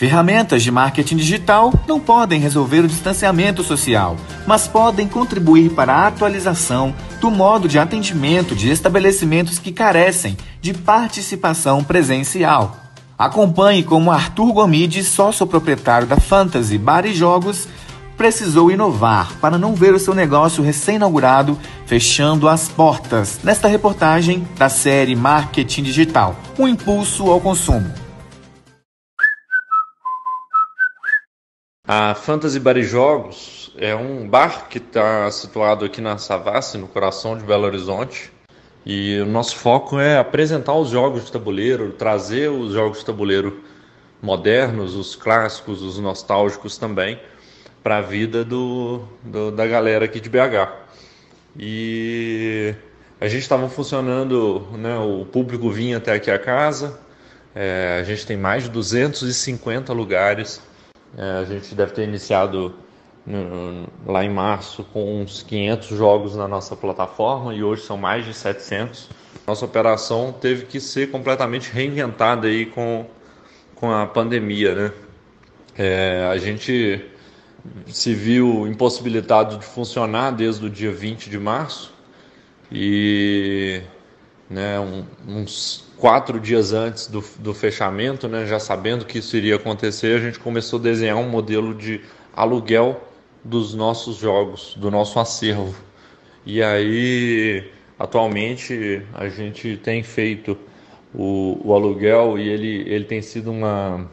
[0.00, 4.16] Ferramentas de marketing digital não podem resolver o distanciamento social,
[4.46, 10.72] mas podem contribuir para a atualização do modo de atendimento de estabelecimentos que carecem de
[10.72, 12.78] participação presencial.
[13.18, 17.68] Acompanhe como Arthur Gomides, sócio proprietário da Fantasy Bar e Jogos,
[18.16, 24.70] precisou inovar para não ver o seu negócio recém-inaugurado fechando as portas nesta reportagem da
[24.70, 27.99] série Marketing Digital um impulso ao consumo.
[31.92, 36.86] A Fantasy Bar e Jogos é um bar que está situado aqui na Savassi, no
[36.86, 38.30] coração de Belo Horizonte.
[38.86, 43.64] E o nosso foco é apresentar os jogos de tabuleiro, trazer os jogos de tabuleiro
[44.22, 47.20] modernos, os clássicos, os nostálgicos também,
[47.82, 50.70] para a vida do, do, da galera aqui de BH.
[51.58, 52.72] E
[53.20, 57.00] a gente estava funcionando, né, o público vinha até aqui a casa,
[57.52, 60.69] é, a gente tem mais de 250 lugares
[61.20, 62.74] é, a gente deve ter iniciado
[64.06, 68.32] lá em março com uns 500 jogos na nossa plataforma e hoje são mais de
[68.32, 69.10] 700.
[69.46, 73.04] Nossa operação teve que ser completamente reinventada aí com,
[73.74, 74.92] com a pandemia, né?
[75.76, 77.04] É, a gente
[77.86, 81.92] se viu impossibilitado de funcionar desde o dia 20 de março
[82.72, 83.82] e
[84.50, 89.54] né, um, uns quatro dias antes do, do fechamento, né, já sabendo que isso iria
[89.54, 92.00] acontecer, a gente começou a desenhar um modelo de
[92.34, 93.00] aluguel
[93.44, 95.74] dos nossos jogos, do nosso acervo.
[96.44, 100.58] E aí, atualmente, a gente tem feito
[101.14, 104.10] o, o aluguel e ele, ele tem sido uma,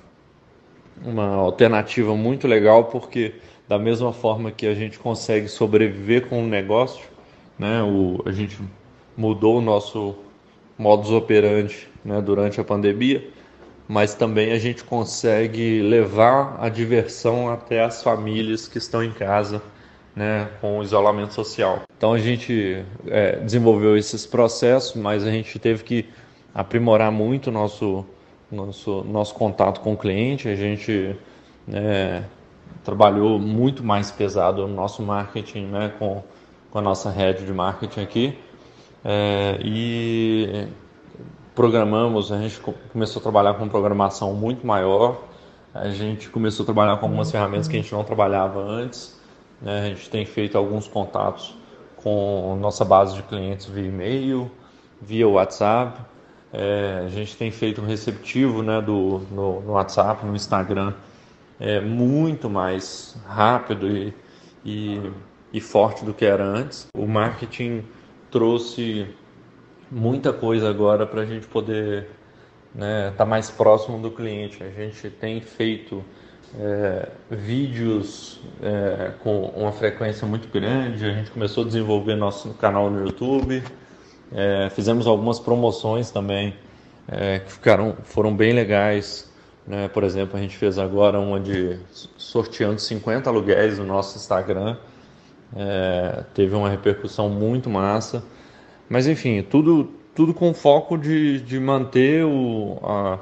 [1.04, 3.34] uma alternativa muito legal, porque
[3.68, 7.06] da mesma forma que a gente consegue sobreviver com o negócio,
[7.58, 8.58] né, o, a gente
[9.16, 10.16] mudou o nosso
[10.78, 13.28] modus operandi né, durante a pandemia,
[13.88, 19.62] mas também a gente consegue levar a diversão até as famílias que estão em casa
[20.16, 21.84] né, com o isolamento social.
[21.98, 26.06] Então a gente é, desenvolveu esses processos, mas a gente teve que
[26.54, 28.06] aprimorar muito nosso
[28.50, 30.48] nosso nosso contato com o cliente.
[30.48, 31.16] A gente
[31.68, 32.26] né,
[32.84, 36.24] trabalhou muito mais pesado no nosso marketing, né, com,
[36.72, 38.38] com a nossa rede de marketing aqui
[39.04, 40.68] é, e
[41.56, 42.60] programamos, a gente
[42.92, 45.24] começou a trabalhar com programação muito maior,
[45.74, 49.20] a gente começou a trabalhar com algumas ferramentas que a gente não trabalhava antes,
[49.62, 49.82] né?
[49.82, 51.56] a gente tem feito alguns contatos
[51.98, 54.52] com nossa base de clientes via e-mail,
[55.02, 56.00] via WhatsApp,
[56.54, 60.94] é, a gente tem feito um receptivo né, do, no, no WhatsApp, no Instagram,
[61.60, 64.14] é, muito mais rápido e,
[64.64, 65.12] e,
[65.52, 66.88] e forte do que era antes.
[66.96, 67.84] O marketing
[68.38, 69.08] trouxe
[69.92, 72.08] muita coisa agora para a gente poder
[72.72, 74.64] estar né, tá mais próximo do cliente.
[74.64, 76.06] A gente tem feito
[76.56, 82.92] é, vídeos é, com uma frequência muito grande, a gente começou a desenvolver nosso canal
[82.92, 83.64] no YouTube,
[84.32, 86.54] é, fizemos algumas promoções também
[87.08, 89.34] é, que ficaram, foram bem legais.
[89.66, 89.88] Né?
[89.88, 94.78] Por exemplo, a gente fez agora uma de sorteando 50 aluguéis no nosso Instagram
[95.56, 98.24] é, teve uma repercussão muito massa.
[98.90, 103.20] Mas enfim, tudo, tudo com foco de, de manter o, a,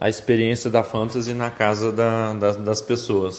[0.00, 3.38] a experiência da fantasy na casa da, das pessoas.